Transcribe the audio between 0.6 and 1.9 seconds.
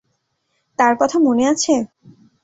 তার কথা মনে আছে?